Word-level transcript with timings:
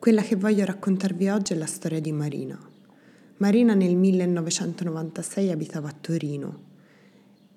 Quella 0.00 0.22
che 0.22 0.34
voglio 0.34 0.64
raccontarvi 0.64 1.28
oggi 1.28 1.52
è 1.52 1.56
la 1.56 1.66
storia 1.66 2.00
di 2.00 2.10
Marina. 2.10 2.58
Marina 3.36 3.74
nel 3.74 3.96
1996 3.96 5.50
abitava 5.50 5.90
a 5.90 5.94
Torino 6.00 6.60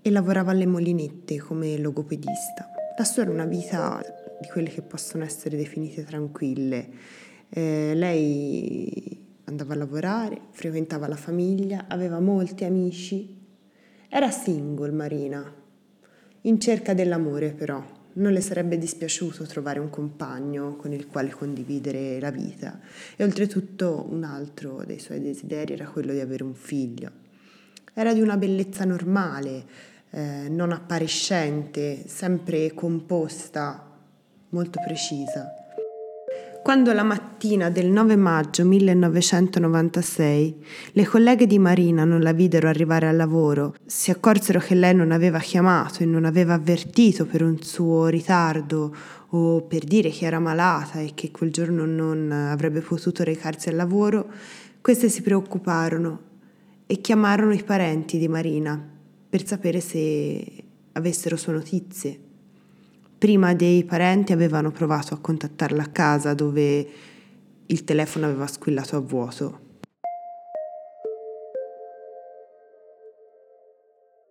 e 0.02 0.12
lavorava 0.12 0.52
alle 0.52 0.66
molinette 0.66 1.38
come 1.38 1.78
logopedista. 1.78 2.68
La 2.98 3.06
sua 3.06 3.22
era 3.22 3.32
una 3.32 3.46
vita 3.46 4.02
di 4.42 4.50
quelle 4.50 4.68
che 4.68 4.82
possono 4.82 5.24
essere 5.24 5.56
definite 5.56 6.04
tranquille. 6.04 6.90
Eh, 7.48 7.94
lei 7.96 9.26
andava 9.46 9.74
a 9.74 9.78
lavorare, 9.78 10.42
frequentava 10.52 11.08
la 11.08 11.16
famiglia, 11.16 11.86
aveva 11.88 12.20
molti 12.20 12.66
amici. 12.66 13.40
Era 14.10 14.30
single 14.32 14.92
Marina, 14.92 15.50
in 16.42 16.60
cerca 16.60 16.94
dell'amore 16.94 17.54
però 17.54 17.82
non 18.14 18.32
le 18.32 18.42
sarebbe 18.42 18.78
dispiaciuto 18.78 19.46
trovare 19.46 19.80
un 19.80 19.90
compagno 19.90 20.76
con 20.76 20.94
il 20.94 21.08
quale 21.08 21.32
condividere 21.32 22.20
la 22.20 22.32
vita 22.32 22.80
e 23.16 23.24
oltretutto 23.24 24.06
un 24.10 24.24
altro 24.24 24.84
dei 24.86 25.00
suoi 25.00 25.22
desideri 25.22 25.74
era 25.74 25.88
quello 25.88 26.12
di 26.12 26.20
avere 26.20 26.44
un 26.44 26.54
figlio. 26.54 27.12
Era 27.94 28.14
di 28.14 28.22
una 28.22 28.38
bellezza 28.38 28.86
normale, 28.86 29.66
eh, 30.10 30.48
non 30.50 30.72
appariscente, 30.72 32.04
sempre 32.08 32.74
composta, 32.74 33.92
molto 34.50 34.80
precisa. 34.84 35.63
Quando 36.64 36.94
la 36.94 37.04
mattina 37.04 37.70
del 37.70 37.88
9 37.88 38.16
maggio 38.16 38.64
1996 38.64 40.66
le 40.94 41.06
colleghe 41.06 41.46
di 41.46 41.60
Marina 41.60 42.06
non 42.06 42.22
la 42.22 42.32
videro 42.32 42.70
arrivare 42.70 43.10
al 43.10 43.18
lavoro, 43.18 43.76
si 43.86 44.12
accorsero 44.12 44.62
che 44.62 44.74
lei 44.74 44.96
non 44.96 45.12
aveva 45.12 45.40
chiamato 45.40 46.04
e 46.04 46.06
non 46.06 46.24
aveva 46.24 46.54
avvertito 46.54 47.26
per 47.26 47.44
un 47.44 47.62
suo 47.62 48.08
ritardo 48.08 48.96
o 49.32 49.64
per 49.64 49.84
dire 49.84 50.10
che 50.10 50.26
era 50.26 50.40
malata 50.40 51.02
e 51.02 51.12
che 51.14 51.32
quel 51.32 51.52
giorno 51.52 51.84
non 51.84 52.32
avrebbe 52.32 52.80
potuto 52.80 53.26
recarsi 53.26 53.68
al 53.68 53.76
lavoro, 53.76 54.32
queste 54.80 55.10
si 55.10 55.22
preoccuparono 55.22 56.20
e 56.86 57.02
chiamarono 57.02 57.52
i 57.52 57.64
parenti 57.64 58.18
di 58.18 58.30
Marina 58.30 58.82
per 59.30 59.46
sapere 59.46 59.82
se 59.82 60.64
avessero 60.94 61.36
sue 61.36 61.52
notizie. 61.52 62.23
Prima 63.24 63.54
dei 63.54 63.86
parenti 63.86 64.34
avevano 64.34 64.72
provato 64.72 65.14
a 65.14 65.18
contattarla 65.18 65.84
a 65.84 65.88
casa 65.88 66.34
dove 66.34 66.88
il 67.66 67.84
telefono 67.86 68.26
aveva 68.26 68.48
squillato 68.48 68.98
a 68.98 69.00
vuoto. 69.00 69.60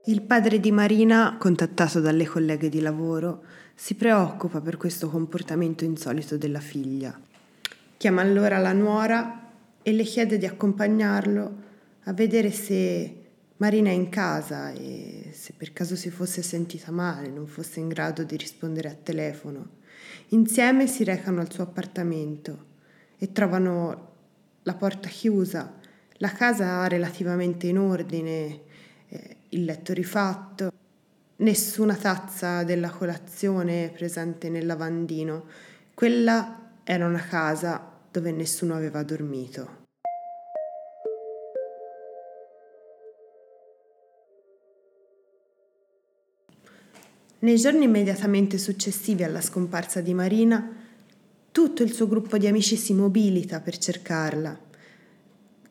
Il 0.04 0.20
padre 0.20 0.60
di 0.60 0.70
Marina, 0.72 1.36
contattato 1.38 2.00
dalle 2.00 2.26
colleghe 2.26 2.68
di 2.68 2.80
lavoro, 2.80 3.44
si 3.74 3.94
preoccupa 3.94 4.60
per 4.60 4.76
questo 4.76 5.08
comportamento 5.08 5.84
insolito 5.84 6.36
della 6.36 6.60
figlia. 6.60 7.18
Chiama 7.96 8.20
allora 8.20 8.58
la 8.58 8.74
nuora 8.74 9.52
e 9.80 9.90
le 9.92 10.02
chiede 10.02 10.36
di 10.36 10.44
accompagnarlo 10.44 11.56
a 12.02 12.12
vedere 12.12 12.50
se 12.50 13.21
Marina 13.62 13.90
è 13.90 13.92
in 13.92 14.08
casa 14.08 14.72
e 14.72 15.30
se 15.30 15.54
per 15.56 15.72
caso 15.72 15.94
si 15.94 16.10
fosse 16.10 16.42
sentita 16.42 16.90
male, 16.90 17.28
non 17.28 17.46
fosse 17.46 17.78
in 17.78 17.86
grado 17.86 18.24
di 18.24 18.36
rispondere 18.36 18.88
a 18.88 18.96
telefono. 19.00 19.78
Insieme 20.30 20.88
si 20.88 21.04
recano 21.04 21.40
al 21.40 21.52
suo 21.52 21.62
appartamento 21.62 22.66
e 23.16 23.30
trovano 23.30 24.14
la 24.64 24.74
porta 24.74 25.08
chiusa, 25.08 25.78
la 26.14 26.32
casa 26.32 26.88
relativamente 26.88 27.68
in 27.68 27.78
ordine, 27.78 28.62
eh, 29.06 29.36
il 29.50 29.64
letto 29.64 29.92
rifatto, 29.92 30.72
nessuna 31.36 31.94
tazza 31.94 32.64
della 32.64 32.90
colazione 32.90 33.92
presente 33.94 34.48
nel 34.48 34.66
lavandino. 34.66 35.44
Quella 35.94 36.80
era 36.82 37.06
una 37.06 37.24
casa 37.24 37.92
dove 38.10 38.32
nessuno 38.32 38.74
aveva 38.74 39.04
dormito. 39.04 39.81
Nei 47.42 47.56
giorni 47.56 47.86
immediatamente 47.86 48.56
successivi 48.56 49.24
alla 49.24 49.40
scomparsa 49.40 50.00
di 50.00 50.14
Marina, 50.14 50.64
tutto 51.50 51.82
il 51.82 51.92
suo 51.92 52.06
gruppo 52.06 52.38
di 52.38 52.46
amici 52.46 52.76
si 52.76 52.94
mobilita 52.94 53.58
per 53.58 53.78
cercarla. 53.78 54.56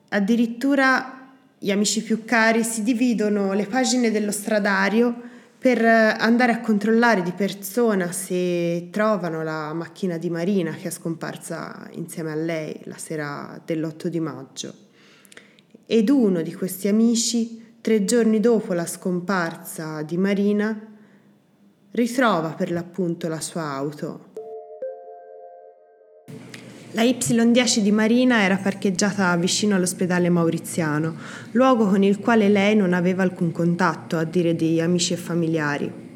Addirittura 0.09 1.33
gli 1.57 1.71
amici 1.71 2.03
più 2.03 2.25
cari 2.25 2.65
si 2.65 2.83
dividono 2.83 3.53
le 3.53 3.67
pagine 3.67 4.11
dello 4.11 4.33
stradario 4.33 5.15
per 5.57 5.81
andare 5.85 6.51
a 6.51 6.59
controllare 6.59 7.23
di 7.23 7.31
persona 7.31 8.11
se 8.11 8.89
trovano 8.91 9.41
la 9.41 9.71
macchina 9.71 10.17
di 10.17 10.29
Marina 10.29 10.71
che 10.73 10.89
è 10.89 10.91
scomparsa 10.91 11.88
insieme 11.91 12.31
a 12.33 12.35
lei 12.35 12.81
la 12.83 12.97
sera 12.97 13.61
dell'8 13.63 14.07
di 14.07 14.19
maggio. 14.19 14.73
Ed 15.85 16.09
uno 16.09 16.41
di 16.41 16.53
questi 16.53 16.89
amici, 16.89 17.75
tre 17.79 18.03
giorni 18.03 18.41
dopo 18.41 18.73
la 18.73 18.85
scomparsa 18.85 20.01
di 20.01 20.17
Marina, 20.17 20.89
ritrova 21.94 22.53
per 22.53 22.72
l'appunto 22.72 23.28
la 23.28 23.41
sua 23.41 23.63
auto. 23.63 24.29
La 26.94 27.03
Y10 27.03 27.79
di 27.79 27.91
Marina 27.91 28.41
era 28.44 28.57
parcheggiata 28.57 29.35
vicino 29.35 29.75
all'ospedale 29.75 30.30
mauriziano, 30.30 31.16
luogo 31.51 31.88
con 31.88 32.03
il 32.03 32.19
quale 32.19 32.50
lei 32.50 32.75
non 32.75 32.94
aveva 32.94 33.24
alcun 33.24 33.51
contatto, 33.51 34.18
a 34.18 34.24
dire 34.24 34.56
di 34.56 34.80
amici 34.80 35.13
e 35.13 35.18
familiari. 35.18 36.09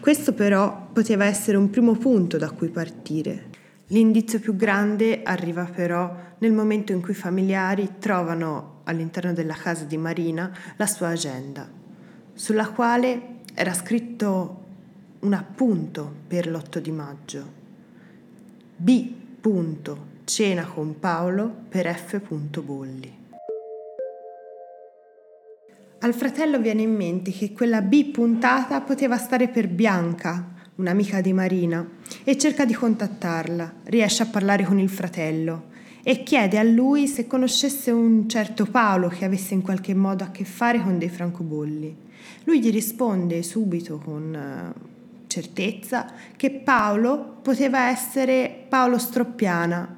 Questo 0.00 0.34
però 0.34 0.88
poteva 0.92 1.24
essere 1.24 1.56
un 1.56 1.70
primo 1.70 1.94
punto 1.94 2.36
da 2.36 2.50
cui 2.50 2.68
partire. 2.68 3.50
L'indizio 3.88 4.40
più 4.40 4.56
grande 4.56 5.22
arriva 5.22 5.64
però 5.64 6.16
nel 6.38 6.52
momento 6.52 6.92
in 6.92 7.00
cui 7.00 7.12
i 7.12 7.16
familiari 7.16 7.94
trovano 7.98 8.80
all'interno 8.84 9.32
della 9.32 9.54
casa 9.54 9.84
di 9.84 9.96
Marina 9.96 10.50
la 10.76 10.86
sua 10.86 11.08
agenda, 11.08 11.68
sulla 12.34 12.68
quale 12.68 13.40
era 13.54 13.72
scritto 13.74 14.61
un 15.22 15.34
appunto 15.34 16.12
per 16.26 16.48
l'8 16.48 16.78
di 16.78 16.90
maggio. 16.90 17.60
B. 18.76 19.10
Cena 20.24 20.64
con 20.64 20.98
Paolo 20.98 21.52
per 21.68 21.92
F. 21.94 22.20
Bolli. 22.60 23.20
Al 26.00 26.14
fratello 26.14 26.58
viene 26.60 26.82
in 26.82 26.94
mente 26.94 27.30
che 27.30 27.52
quella 27.52 27.82
B 27.82 28.10
puntata 28.10 28.80
poteva 28.80 29.16
stare 29.16 29.48
per 29.48 29.68
Bianca, 29.68 30.54
un'amica 30.76 31.20
di 31.20 31.32
Marina, 31.32 31.88
e 32.24 32.36
cerca 32.36 32.64
di 32.64 32.74
contattarla, 32.74 33.74
riesce 33.84 34.24
a 34.24 34.26
parlare 34.26 34.64
con 34.64 34.80
il 34.80 34.90
fratello 34.90 35.70
e 36.02 36.24
chiede 36.24 36.58
a 36.58 36.64
lui 36.64 37.06
se 37.06 37.28
conoscesse 37.28 37.92
un 37.92 38.28
certo 38.28 38.66
Paolo 38.66 39.06
che 39.06 39.24
avesse 39.24 39.54
in 39.54 39.62
qualche 39.62 39.94
modo 39.94 40.24
a 40.24 40.30
che 40.30 40.44
fare 40.44 40.80
con 40.80 40.98
dei 40.98 41.08
francobolli. 41.08 41.96
Lui 42.44 42.60
gli 42.60 42.72
risponde 42.72 43.44
subito 43.44 43.98
con 43.98 44.34
eh, 44.34 44.90
certezza 45.32 46.12
che 46.36 46.50
Paolo 46.50 47.38
poteva 47.40 47.88
essere 47.88 48.66
Paolo 48.68 48.98
Stroppiana, 48.98 49.96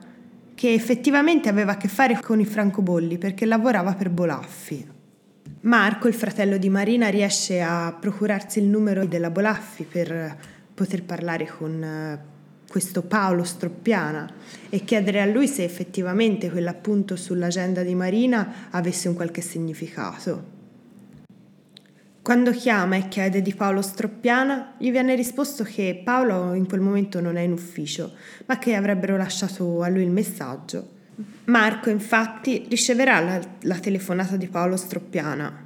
che 0.55 0.73
effettivamente 0.73 1.49
aveva 1.49 1.73
a 1.73 1.77
che 1.77 1.89
fare 1.89 2.21
con 2.21 2.39
i 2.39 2.45
francobolli 2.45 3.19
perché 3.19 3.45
lavorava 3.45 3.95
per 3.95 4.11
Bolaffi. 4.11 4.93
Marco, 5.63 6.07
il 6.07 6.15
fratello 6.15 6.57
di 6.57 6.69
Marina, 6.69 7.09
riesce 7.09 7.61
a 7.61 7.97
procurarsi 7.99 8.61
il 8.61 8.67
numero 8.67 9.07
della 9.07 9.31
Bolaffi 9.31 9.83
per 9.83 10.37
poter 10.73 11.03
parlare 11.03 11.47
con 11.47 11.83
eh, 11.83 12.19
questo 12.69 13.03
Paolo 13.03 13.43
Stroppiana 13.43 14.31
e 14.69 14.85
chiedere 14.85 15.21
a 15.21 15.27
lui 15.27 15.49
se 15.49 15.65
effettivamente 15.65 16.51
quell'appunto 16.51 17.17
sull'agenda 17.17 17.83
di 17.83 17.95
Marina 17.95 18.69
avesse 18.71 19.09
un 19.09 19.15
qualche 19.15 19.41
significato. 19.41 20.54
Quando 22.25 22.53
chiama 22.53 22.97
e 22.97 23.09
chiede 23.09 23.43
di 23.43 23.53
Paolo 23.53 23.83
Stroppiana, 23.83 24.77
gli 24.79 24.91
viene 24.91 25.15
risposto 25.15 25.63
che 25.63 26.01
Paolo 26.03 26.55
in 26.55 26.67
quel 26.67 26.81
momento 26.81 27.21
non 27.21 27.37
è 27.37 27.43
in 27.43 27.53
ufficio, 27.53 28.15
ma 28.47 28.57
che 28.57 28.75
avrebbero 28.75 29.19
lasciato 29.19 29.83
a 29.83 29.89
lui 29.89 30.05
il 30.05 30.11
messaggio. 30.11 30.89
Marco 31.45 31.91
infatti 31.91 32.65
riceverà 32.67 33.21
la, 33.21 33.39
la 33.65 33.79
telefonata 33.79 34.37
di 34.37 34.47
Paolo 34.47 34.79
Stroppiana 34.79 35.65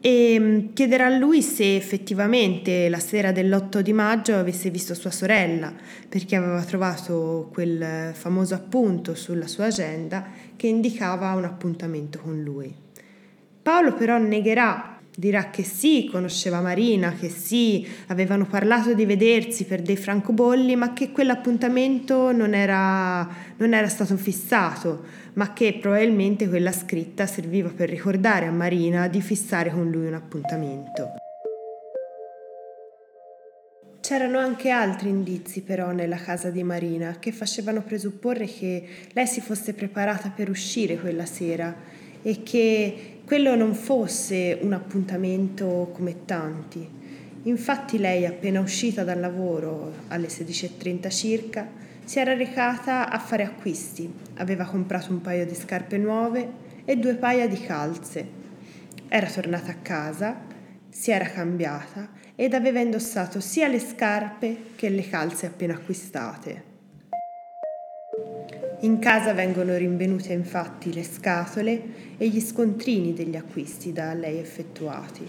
e 0.00 0.36
mm, 0.38 0.72
chiederà 0.72 1.06
a 1.06 1.18
lui 1.18 1.42
se 1.42 1.74
effettivamente 1.74 2.88
la 2.88 3.00
sera 3.00 3.32
dell'8 3.32 3.80
di 3.80 3.92
maggio 3.92 4.36
avesse 4.36 4.70
visto 4.70 4.94
sua 4.94 5.10
sorella, 5.10 5.72
perché 6.08 6.36
aveva 6.36 6.62
trovato 6.62 7.50
quel 7.52 8.12
famoso 8.12 8.54
appunto 8.54 9.16
sulla 9.16 9.48
sua 9.48 9.64
agenda 9.64 10.28
che 10.54 10.68
indicava 10.68 11.32
un 11.32 11.42
appuntamento 11.42 12.20
con 12.20 12.40
lui. 12.40 12.72
Paolo 13.62 13.94
però 13.94 14.16
negherà 14.16 14.98
dirà 15.16 15.50
che 15.50 15.62
sì, 15.62 16.08
conosceva 16.10 16.60
Marina, 16.60 17.12
che 17.12 17.28
sì, 17.28 17.86
avevano 18.06 18.46
parlato 18.46 18.94
di 18.94 19.04
vedersi 19.04 19.64
per 19.64 19.82
dei 19.82 19.96
francobolli, 19.96 20.76
ma 20.76 20.92
che 20.92 21.10
quell'appuntamento 21.10 22.32
non 22.32 22.54
era, 22.54 23.28
non 23.56 23.74
era 23.74 23.88
stato 23.88 24.16
fissato, 24.16 25.04
ma 25.34 25.52
che 25.52 25.78
probabilmente 25.80 26.48
quella 26.48 26.72
scritta 26.72 27.26
serviva 27.26 27.70
per 27.74 27.88
ricordare 27.88 28.46
a 28.46 28.50
Marina 28.50 29.08
di 29.08 29.20
fissare 29.20 29.70
con 29.70 29.90
lui 29.90 30.06
un 30.06 30.14
appuntamento. 30.14 31.14
C'erano 34.00 34.38
anche 34.38 34.70
altri 34.70 35.08
indizi 35.08 35.60
però 35.60 35.92
nella 35.92 36.16
casa 36.16 36.50
di 36.50 36.62
Marina 36.64 37.18
che 37.20 37.32
facevano 37.32 37.82
presupporre 37.82 38.46
che 38.46 38.84
lei 39.12 39.26
si 39.26 39.40
fosse 39.40 39.74
preparata 39.74 40.30
per 40.30 40.48
uscire 40.48 40.98
quella 40.98 41.26
sera 41.26 41.76
e 42.22 42.42
che 42.42 43.19
quello 43.30 43.54
non 43.54 43.74
fosse 43.74 44.58
un 44.60 44.72
appuntamento 44.72 45.92
come 45.92 46.24
tanti. 46.24 46.84
Infatti 47.44 47.96
lei 47.96 48.26
appena 48.26 48.58
uscita 48.58 49.04
dal 49.04 49.20
lavoro 49.20 49.92
alle 50.08 50.26
16.30 50.26 51.10
circa 51.10 51.68
si 52.04 52.18
era 52.18 52.34
recata 52.34 53.08
a 53.08 53.20
fare 53.20 53.44
acquisti, 53.44 54.12
aveva 54.38 54.64
comprato 54.64 55.12
un 55.12 55.20
paio 55.20 55.46
di 55.46 55.54
scarpe 55.54 55.96
nuove 55.96 56.50
e 56.84 56.96
due 56.96 57.14
paia 57.14 57.46
di 57.46 57.60
calze. 57.60 58.26
Era 59.06 59.28
tornata 59.28 59.70
a 59.70 59.76
casa, 59.80 60.40
si 60.88 61.12
era 61.12 61.26
cambiata 61.26 62.08
ed 62.34 62.52
aveva 62.52 62.80
indossato 62.80 63.38
sia 63.38 63.68
le 63.68 63.78
scarpe 63.78 64.56
che 64.74 64.88
le 64.88 65.08
calze 65.08 65.46
appena 65.46 65.74
acquistate. 65.74 66.69
In 68.82 68.98
casa 68.98 69.34
vengono 69.34 69.76
rinvenute 69.76 70.32
infatti 70.32 70.94
le 70.94 71.04
scatole 71.04 71.82
e 72.16 72.28
gli 72.28 72.40
scontrini 72.40 73.12
degli 73.12 73.36
acquisti 73.36 73.92
da 73.92 74.14
lei 74.14 74.38
effettuati. 74.38 75.26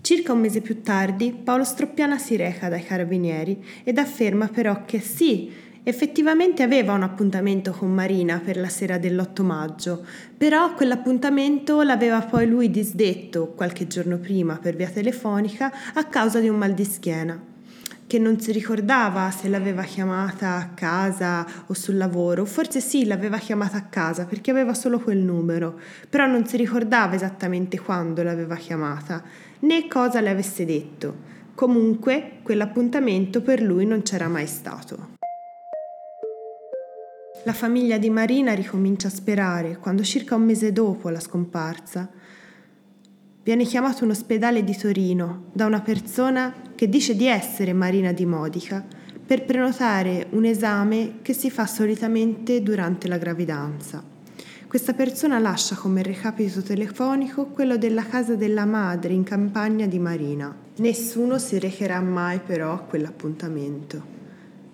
Circa 0.00 0.32
un 0.32 0.40
mese 0.40 0.60
più 0.60 0.82
tardi 0.82 1.32
Paolo 1.32 1.62
Stroppiana 1.62 2.18
si 2.18 2.34
reca 2.34 2.68
dai 2.68 2.82
carabinieri 2.82 3.64
ed 3.84 3.98
afferma 3.98 4.48
però 4.48 4.84
che 4.84 5.00
sì, 5.00 5.66
Effettivamente 5.84 6.62
aveva 6.62 6.92
un 6.92 7.02
appuntamento 7.02 7.70
con 7.70 7.90
Marina 7.94 8.42
per 8.44 8.58
la 8.58 8.68
sera 8.68 8.98
dell'8 8.98 9.42
maggio, 9.42 10.04
però 10.36 10.74
quell'appuntamento 10.74 11.80
l'aveva 11.80 12.20
poi 12.20 12.46
lui 12.46 12.70
disdetto 12.70 13.54
qualche 13.54 13.86
giorno 13.86 14.18
prima 14.18 14.58
per 14.58 14.76
via 14.76 14.90
telefonica 14.90 15.72
a 15.94 16.04
causa 16.04 16.40
di 16.40 16.48
un 16.50 16.58
mal 16.58 16.74
di 16.74 16.84
schiena, 16.84 17.42
che 18.08 18.18
non 18.18 18.40
si 18.40 18.52
ricordava 18.52 19.30
se 19.30 19.48
l'aveva 19.48 19.82
chiamata 19.82 20.56
a 20.56 20.68
casa 20.68 21.46
o 21.66 21.74
sul 21.74 21.98
lavoro, 21.98 22.46
forse 22.46 22.80
sì 22.80 23.04
l'aveva 23.04 23.36
chiamata 23.36 23.76
a 23.76 23.82
casa 23.82 24.24
perché 24.24 24.50
aveva 24.50 24.72
solo 24.72 24.98
quel 24.98 25.18
numero, 25.18 25.78
però 26.08 26.26
non 26.26 26.46
si 26.46 26.56
ricordava 26.56 27.14
esattamente 27.14 27.78
quando 27.78 28.22
l'aveva 28.22 28.56
chiamata, 28.56 29.22
né 29.60 29.86
cosa 29.88 30.22
le 30.22 30.30
avesse 30.30 30.64
detto. 30.64 31.36
Comunque, 31.54 32.38
quell'appuntamento 32.42 33.42
per 33.42 33.60
lui 33.60 33.84
non 33.84 34.00
c'era 34.00 34.26
mai 34.26 34.46
stato. 34.46 35.16
La 37.44 37.52
famiglia 37.52 37.98
di 37.98 38.08
Marina 38.08 38.54
ricomincia 38.54 39.08
a 39.08 39.10
sperare 39.10 39.76
quando 39.76 40.02
circa 40.02 40.34
un 40.34 40.44
mese 40.44 40.72
dopo 40.72 41.10
la 41.10 41.20
scomparsa 41.20 42.08
viene 43.42 43.64
chiamato 43.64 44.04
un 44.04 44.10
ospedale 44.10 44.64
di 44.64 44.76
Torino 44.76 45.50
da 45.52 45.66
una 45.66 45.80
persona 45.80 46.67
che 46.78 46.88
dice 46.88 47.16
di 47.16 47.26
essere 47.26 47.72
Marina 47.72 48.12
di 48.12 48.24
Modica 48.24 48.86
per 49.26 49.44
prenotare 49.44 50.28
un 50.30 50.44
esame 50.44 51.14
che 51.22 51.32
si 51.32 51.50
fa 51.50 51.66
solitamente 51.66 52.62
durante 52.62 53.08
la 53.08 53.18
gravidanza. 53.18 54.00
Questa 54.68 54.92
persona 54.92 55.40
lascia 55.40 55.74
come 55.74 56.04
recapito 56.04 56.62
telefonico 56.62 57.46
quello 57.46 57.76
della 57.76 58.04
casa 58.04 58.36
della 58.36 58.64
madre 58.64 59.12
in 59.12 59.24
campagna 59.24 59.86
di 59.86 59.98
Marina. 59.98 60.54
Nessuno 60.76 61.38
si 61.38 61.58
recherà 61.58 62.00
mai 62.00 62.38
però 62.38 62.74
a 62.74 62.78
quell'appuntamento 62.78 64.00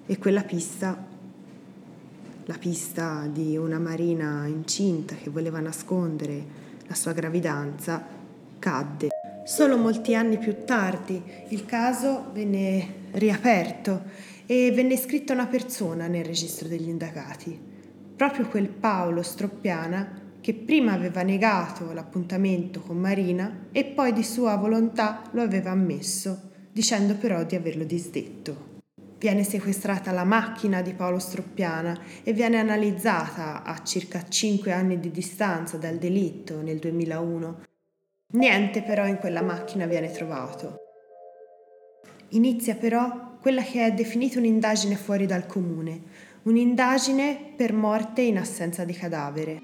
e 0.05 0.19
quella 0.19 0.43
pista 0.43 1.13
la 2.45 2.59
pista 2.59 3.27
di 3.33 3.57
una 3.57 3.79
marina 3.79 4.45
incinta 4.47 5.15
che 5.15 5.31
voleva 5.31 5.59
nascondere 5.61 6.45
la 6.87 6.95
sua 6.95 7.13
gravidanza 7.13 8.05
cadde. 8.59 9.09
Solo 9.45 9.77
molti 9.77 10.15
anni 10.15 10.39
più 10.39 10.65
tardi 10.65 11.23
il 11.49 11.67
caso 11.67 12.31
venne 12.33 13.11
riaperto 13.11 14.05
e 14.47 14.73
venne 14.73 14.95
iscritta 14.95 15.35
una 15.35 15.47
persona 15.47 16.07
nel 16.07 16.25
registro 16.25 16.67
degli 16.67 16.89
indagati, 16.89 17.61
proprio 18.17 18.49
quel 18.49 18.69
Paolo 18.69 19.23
Stroppiana 19.23 20.23
che 20.41 20.55
prima 20.55 20.93
aveva 20.95 21.21
negato 21.21 21.93
l'appuntamento 21.93 22.81
con 22.81 22.97
Marina 22.97 23.67
e 23.71 23.85
poi 23.85 24.15
di 24.15 24.23
sua 24.23 24.57
volontà 24.57 25.25
lo 25.33 25.43
aveva 25.43 25.73
ammesso, 25.73 26.51
dicendo 26.73 27.15
però 27.15 27.45
di 27.45 27.55
averlo 27.55 27.85
disdetto. 27.85 28.73
Viene 29.19 29.45
sequestrata 29.45 30.11
la 30.13 30.25
macchina 30.25 30.81
di 30.81 30.95
Paolo 30.95 31.19
Stroppiana 31.19 31.99
e 32.23 32.33
viene 32.33 32.59
analizzata 32.59 33.63
a 33.63 33.83
circa 33.83 34.27
5 34.27 34.73
anni 34.73 34.99
di 34.99 35.11
distanza 35.11 35.77
dal 35.77 35.99
delitto 35.99 36.63
nel 36.63 36.79
2001. 36.79 37.73
Niente 38.35 38.83
però 38.83 39.07
in 39.07 39.19
quella 39.19 39.43
macchina 39.43 39.87
viene 39.87 40.11
trovato. 40.11 40.79
Inizia 42.31 42.75
però 42.75 43.37
quella 43.41 43.63
che 43.63 43.87
è 43.87 43.93
definita 43.93 44.41
un'indagine 44.41 44.97
fuori 44.97 45.25
dal 45.25 45.47
comune, 45.47 46.03
un'indagine 46.43 47.53
per 47.57 47.73
morte 47.73 48.23
in 48.23 48.39
assenza 48.39 48.85
di 48.85 48.93
cadavere. 48.93 49.61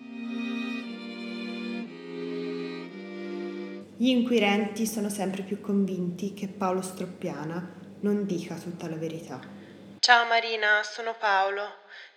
Gli 3.97 4.09
inquirenti 4.09 4.87
sono 4.87 5.09
sempre 5.09 5.43
più 5.43 5.61
convinti 5.61 6.33
che 6.33 6.47
Paolo 6.47 6.81
Stroppiana 6.81 7.75
non 8.03 8.25
dica 8.25 8.55
tutta 8.55 8.89
la 8.89 8.97
verità. 8.97 9.41
Ciao 9.99 10.27
Marina, 10.29 10.83
sono 10.85 11.17
Paolo. 11.19 11.63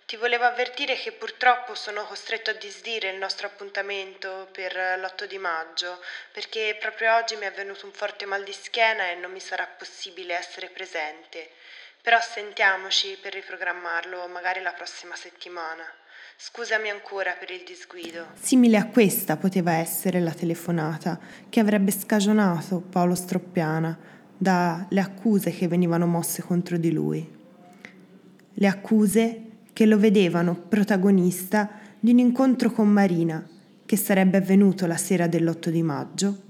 Ti 0.06 0.16
volevo 0.16 0.44
avvertire 0.44 0.96
che 0.96 1.12
purtroppo 1.12 1.74
sono 1.74 2.04
costretto 2.04 2.50
a 2.50 2.54
disdire 2.54 3.08
il 3.08 3.18
nostro 3.18 3.46
appuntamento 3.46 4.48
per 4.52 4.74
l'8 4.74 5.26
di 5.26 5.38
maggio, 5.38 5.98
perché 6.30 6.76
proprio 6.78 7.16
oggi 7.16 7.36
mi 7.36 7.46
è 7.46 7.52
venuto 7.52 7.86
un 7.86 7.92
forte 7.92 8.26
mal 8.26 8.44
di 8.44 8.52
schiena 8.52 9.10
e 9.10 9.14
non 9.14 9.32
mi 9.32 9.40
sarà 9.40 9.66
possibile 9.66 10.34
essere 10.34 10.68
presente. 10.68 11.48
Però 12.02 12.20
sentiamoci 12.20 13.16
per 13.20 13.32
riprogrammarlo, 13.32 14.28
magari 14.28 14.60
la 14.60 14.72
prossima 14.72 15.16
settimana. 15.16 15.84
Scusami 16.36 16.90
ancora 16.90 17.32
per 17.32 17.50
il 17.50 17.64
disguido. 17.64 18.26
Simile 18.38 18.76
a 18.76 18.88
questa 18.88 19.38
poteva 19.38 19.72
essere 19.76 20.20
la 20.20 20.32
telefonata 20.32 21.18
che 21.48 21.60
avrebbe 21.60 21.92
scagionato 21.92 22.80
Paolo 22.80 23.14
Stroppiana 23.14 23.98
dalle 24.36 25.00
accuse 25.00 25.50
che 25.50 25.66
venivano 25.66 26.04
mosse 26.04 26.42
contro 26.42 26.76
di 26.76 26.92
lui. 26.92 27.42
Le 28.52 28.66
accuse 28.66 29.52
che 29.74 29.84
lo 29.84 29.98
vedevano 29.98 30.54
protagonista 30.54 31.68
di 32.00 32.12
un 32.12 32.20
incontro 32.20 32.70
con 32.70 32.88
Marina, 32.88 33.46
che 33.84 33.96
sarebbe 33.98 34.38
avvenuto 34.38 34.86
la 34.86 34.96
sera 34.96 35.26
dell'8 35.26 35.68
di 35.68 35.82
maggio, 35.82 36.42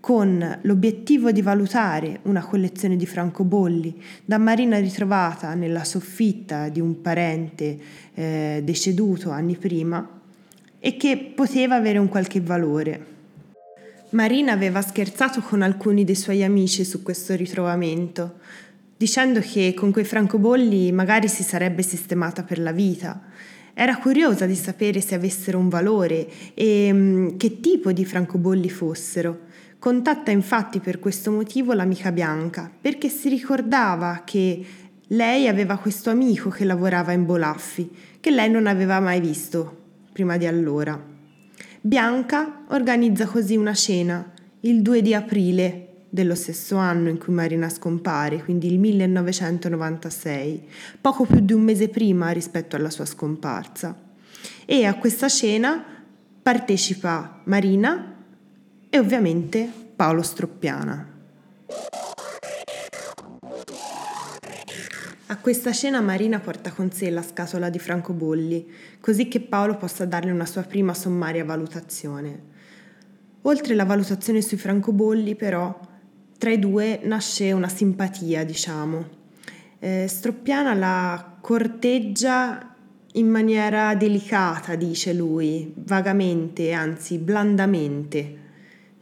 con 0.00 0.58
l'obiettivo 0.62 1.30
di 1.30 1.42
valutare 1.42 2.18
una 2.24 2.42
collezione 2.42 2.96
di 2.96 3.06
francobolli 3.06 4.02
da 4.24 4.36
Marina 4.36 4.78
ritrovata 4.80 5.54
nella 5.54 5.84
soffitta 5.84 6.68
di 6.68 6.80
un 6.80 7.00
parente 7.00 7.78
eh, 8.14 8.62
deceduto 8.64 9.30
anni 9.30 9.56
prima 9.56 10.20
e 10.80 10.96
che 10.96 11.32
poteva 11.36 11.76
avere 11.76 11.98
un 11.98 12.08
qualche 12.08 12.40
valore. 12.40 13.06
Marina 14.10 14.52
aveva 14.52 14.82
scherzato 14.82 15.40
con 15.40 15.62
alcuni 15.62 16.02
dei 16.02 16.16
suoi 16.16 16.42
amici 16.42 16.84
su 16.84 17.02
questo 17.02 17.36
ritrovamento, 17.36 18.40
dicendo 19.02 19.40
che 19.40 19.74
con 19.74 19.90
quei 19.90 20.04
francobolli 20.04 20.92
magari 20.92 21.26
si 21.26 21.42
sarebbe 21.42 21.82
sistemata 21.82 22.44
per 22.44 22.60
la 22.60 22.70
vita. 22.70 23.20
Era 23.74 23.96
curiosa 23.96 24.46
di 24.46 24.54
sapere 24.54 25.00
se 25.00 25.16
avessero 25.16 25.58
un 25.58 25.68
valore 25.68 26.28
e 26.54 26.88
mm, 26.92 27.36
che 27.36 27.58
tipo 27.58 27.90
di 27.90 28.04
francobolli 28.04 28.70
fossero. 28.70 29.40
Contatta 29.80 30.30
infatti 30.30 30.78
per 30.78 31.00
questo 31.00 31.32
motivo 31.32 31.72
l'amica 31.72 32.12
Bianca, 32.12 32.70
perché 32.80 33.08
si 33.08 33.28
ricordava 33.28 34.22
che 34.24 34.64
lei 35.08 35.48
aveva 35.48 35.78
questo 35.78 36.10
amico 36.10 36.48
che 36.48 36.64
lavorava 36.64 37.10
in 37.10 37.26
Bolaffi, 37.26 37.90
che 38.20 38.30
lei 38.30 38.50
non 38.50 38.68
aveva 38.68 39.00
mai 39.00 39.18
visto 39.18 39.78
prima 40.12 40.36
di 40.36 40.46
allora. 40.46 40.96
Bianca 41.80 42.66
organizza 42.68 43.26
così 43.26 43.56
una 43.56 43.74
cena 43.74 44.32
il 44.60 44.80
2 44.80 45.02
di 45.02 45.12
aprile 45.12 45.91
dello 46.14 46.34
stesso 46.34 46.76
anno 46.76 47.08
in 47.08 47.16
cui 47.16 47.32
Marina 47.32 47.70
scompare, 47.70 48.44
quindi 48.44 48.70
il 48.70 48.78
1996, 48.78 50.68
poco 51.00 51.24
più 51.24 51.40
di 51.40 51.54
un 51.54 51.62
mese 51.62 51.88
prima 51.88 52.28
rispetto 52.32 52.76
alla 52.76 52.90
sua 52.90 53.06
scomparsa. 53.06 53.98
E 54.66 54.84
a 54.84 54.94
questa 54.96 55.30
cena 55.30 55.82
partecipa 56.42 57.40
Marina 57.44 58.14
e 58.90 58.98
ovviamente 58.98 59.66
Paolo 59.96 60.20
Stroppiana. 60.20 61.08
A 65.28 65.36
questa 65.38 65.72
cena 65.72 66.02
Marina 66.02 66.40
porta 66.40 66.72
con 66.72 66.92
sé 66.92 67.08
la 67.08 67.22
scatola 67.22 67.70
di 67.70 67.78
francobolli, 67.78 68.70
così 69.00 69.28
che 69.28 69.40
Paolo 69.40 69.76
possa 69.78 70.04
darle 70.04 70.30
una 70.30 70.44
sua 70.44 70.60
prima 70.60 70.92
sommaria 70.92 71.42
valutazione. 71.42 72.50
Oltre 73.42 73.74
la 73.74 73.86
valutazione 73.86 74.42
sui 74.42 74.58
francobolli, 74.58 75.34
però, 75.36 75.90
tra 76.42 76.50
i 76.50 76.58
due 76.58 76.98
nasce 77.04 77.52
una 77.52 77.68
simpatia, 77.68 78.42
diciamo. 78.42 79.08
Eh, 79.78 80.06
Stroppiana 80.08 80.74
la 80.74 81.36
corteggia 81.40 82.74
in 83.12 83.28
maniera 83.28 83.94
delicata, 83.94 84.74
dice 84.74 85.12
lui, 85.12 85.72
vagamente, 85.76 86.72
anzi 86.72 87.18
blandamente. 87.18 88.40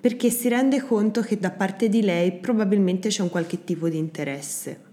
perché 0.00 0.30
si 0.30 0.48
rende 0.48 0.80
conto 0.80 1.20
che 1.20 1.38
da 1.38 1.50
parte 1.50 1.90
di 1.90 2.02
lei 2.02 2.32
probabilmente 2.32 3.10
c'è 3.10 3.20
un 3.22 3.28
qualche 3.28 3.64
tipo 3.64 3.88
di 3.88 3.98
interesse. 3.98 4.88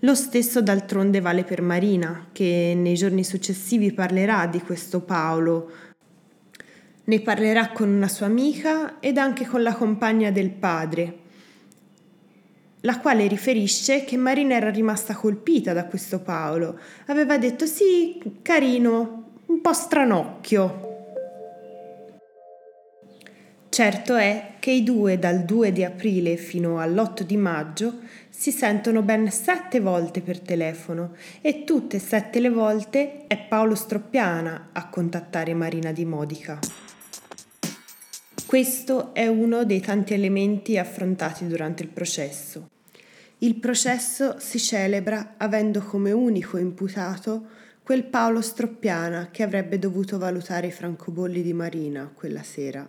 Lo 0.00 0.14
stesso 0.14 0.62
d'altronde 0.62 1.20
vale 1.20 1.44
per 1.44 1.60
Marina, 1.60 2.28
che 2.32 2.72
nei 2.74 2.94
giorni 2.94 3.24
successivi 3.24 3.92
parlerà 3.92 4.46
di 4.46 4.60
questo 4.60 5.00
Paolo. 5.00 5.70
Ne 7.04 7.20
parlerà 7.20 7.72
con 7.72 7.90
una 7.90 8.08
sua 8.08 8.26
amica 8.26 9.00
ed 9.00 9.18
anche 9.18 9.46
con 9.46 9.62
la 9.62 9.74
compagna 9.74 10.30
del 10.30 10.50
padre, 10.50 11.26
la 12.82 12.98
quale 12.98 13.26
riferisce 13.26 14.04
che 14.04 14.16
Marina 14.16 14.54
era 14.54 14.70
rimasta 14.70 15.14
colpita 15.14 15.72
da 15.72 15.86
questo 15.86 16.20
Paolo. 16.20 16.78
Aveva 17.06 17.38
detto 17.38 17.66
sì, 17.66 18.20
carino, 18.42 19.30
un 19.46 19.60
po' 19.60 19.72
stranocchio. 19.72 20.86
Certo 23.68 24.16
è 24.16 24.54
che 24.58 24.70
i 24.70 24.82
due 24.82 25.18
dal 25.18 25.44
2 25.44 25.72
di 25.72 25.84
aprile 25.84 26.36
fino 26.36 26.80
all'8 26.80 27.22
di 27.22 27.36
maggio 27.36 27.98
si 28.28 28.50
sentono 28.50 29.02
ben 29.02 29.30
sette 29.30 29.80
volte 29.80 30.20
per 30.20 30.40
telefono 30.40 31.14
e 31.40 31.64
tutte 31.64 31.96
e 31.96 32.00
sette 32.00 32.40
le 32.40 32.50
volte 32.50 33.26
è 33.26 33.38
Paolo 33.38 33.74
Stroppiana 33.74 34.70
a 34.72 34.88
contattare 34.88 35.54
Marina 35.54 35.92
di 35.92 36.04
Modica. 36.04 36.58
Questo 38.48 39.12
è 39.12 39.26
uno 39.26 39.66
dei 39.66 39.80
tanti 39.80 40.14
elementi 40.14 40.78
affrontati 40.78 41.46
durante 41.46 41.82
il 41.82 41.90
processo. 41.90 42.70
Il 43.40 43.56
processo 43.56 44.36
si 44.38 44.58
celebra 44.58 45.34
avendo 45.36 45.82
come 45.82 46.12
unico 46.12 46.56
imputato 46.56 47.44
quel 47.82 48.04
Paolo 48.04 48.40
Stroppiana 48.40 49.28
che 49.30 49.42
avrebbe 49.42 49.78
dovuto 49.78 50.16
valutare 50.16 50.68
i 50.68 50.72
francobolli 50.72 51.42
di 51.42 51.52
Marina 51.52 52.10
quella 52.14 52.42
sera 52.42 52.88